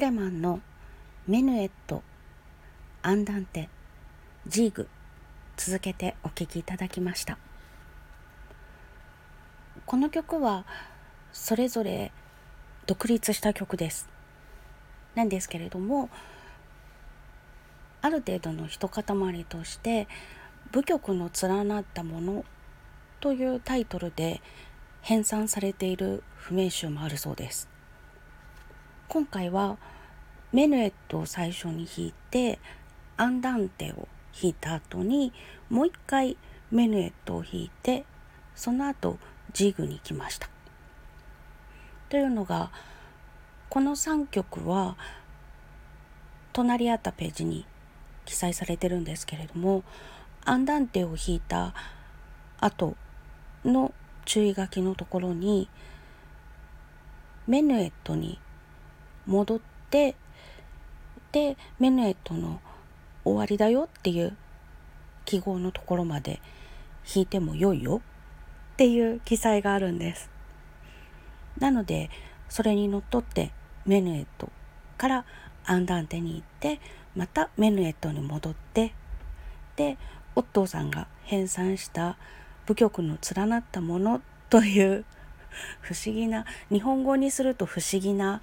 [0.00, 0.60] レマンの
[1.28, 2.02] メヌエット、
[3.02, 3.68] アンダンテ、
[4.46, 4.88] ジーグ、
[5.58, 7.36] 続けてお聴きいただきました。
[9.84, 10.64] この曲は
[11.32, 12.12] それぞれ
[12.86, 14.08] 独立した曲です。
[15.14, 16.08] なんですけれども、
[18.00, 19.04] ある程度の一塊
[19.44, 20.08] として
[20.72, 22.44] 部曲の連なったもの
[23.20, 24.40] というタイトルで
[25.02, 27.68] 編纂されている譜面集もあるそうです。
[29.10, 29.76] 今回は
[30.52, 32.60] メヌエットを最初に弾いて
[33.16, 34.06] アンダンテを
[34.40, 35.32] 弾いた後に
[35.68, 36.36] もう一回
[36.70, 38.04] メヌエットを弾いて
[38.54, 39.18] その後
[39.52, 40.48] ジグに行きました。
[42.08, 42.70] というのが
[43.68, 44.96] この3曲は
[46.52, 47.66] 隣り合ったページに
[48.26, 49.82] 記載されてるんですけれども
[50.44, 51.74] アンダンテを弾いた
[52.60, 52.94] 後
[53.64, 53.92] の
[54.24, 55.68] 注意書きのところに
[57.48, 58.38] メヌエットに
[59.26, 59.60] 戻っ
[59.90, 60.14] て
[61.32, 62.60] でメヌエットの
[63.24, 64.36] 終わりだよっていう
[65.24, 66.40] 記号のところまで
[67.06, 68.00] 弾いてもよいよ
[68.72, 70.30] っていう記載があるんです。
[71.58, 72.10] なので
[72.48, 73.52] それにのっとって
[73.86, 74.50] メヌエット
[74.96, 75.24] から
[75.64, 76.80] アンダンテに行って
[77.14, 78.94] またメヌエットに戻って
[79.76, 79.98] で
[80.34, 82.16] オットーさんが編纂した
[82.66, 85.04] 部曲の連なったものという
[85.80, 88.40] 不思議な日本語にすると不思議な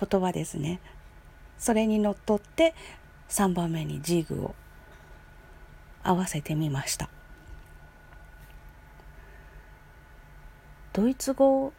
[0.00, 0.80] 言葉ですね。
[1.58, 2.74] それにのっとって
[3.28, 4.54] 3番目にジーグを
[6.02, 7.10] 合わせてみました。
[10.92, 11.72] ドイツ語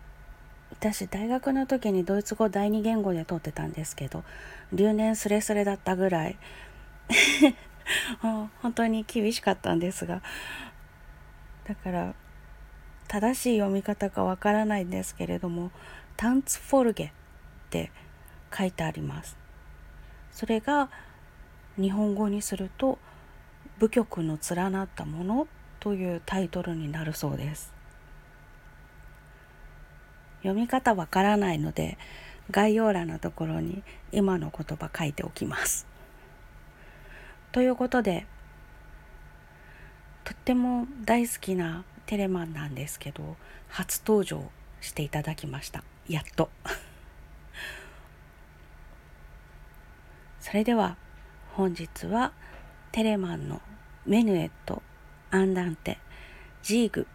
[0.71, 4.23] 私大学の時にドイツ語第二言語で取ってたんですけど
[4.71, 6.37] 留年スレスレだったぐらい
[8.19, 10.21] 本当に厳しかったんですが
[11.65, 12.15] だから
[13.07, 15.71] 正しい読み方かわからないんですけれども
[16.15, 17.09] タンツフォルゲっ
[17.69, 17.91] て
[18.55, 19.37] 書いてあります。
[20.31, 20.89] それが
[21.77, 22.97] 日本語にすると
[23.79, 25.47] 部曲の連なったもの
[25.79, 27.73] というタイトルになるそうです。
[30.39, 31.97] 読み方わからないので
[32.49, 35.87] 概要欄のところに今の言葉書いておきます。
[37.51, 38.25] ということで
[40.23, 43.35] とっても大好きなテレマンなんですけど
[43.69, 44.43] 初登場
[44.79, 45.83] していただきました。
[46.07, 46.49] やっと。
[50.41, 50.97] それでは
[51.53, 52.33] 本日は
[52.91, 53.61] テレマンの
[54.05, 54.81] メヌエット
[55.29, 55.99] アンダンテ
[56.63, 57.07] ジーグ。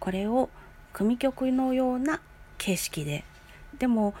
[0.00, 0.48] これを
[0.92, 2.20] 組曲のような
[2.58, 3.24] 形式で
[3.78, 4.14] でも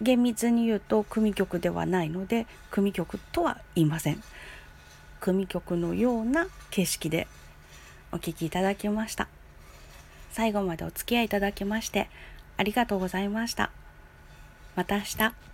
[0.00, 4.22] 厳密に言うと組曲ではないので組曲とは言いません。
[5.20, 7.28] 組曲のような形式で
[8.10, 9.28] お聴きいただきました。
[10.32, 12.08] 最後までお付き合いいただきまして
[12.56, 13.70] ありがとうございました。
[14.76, 15.53] また明日。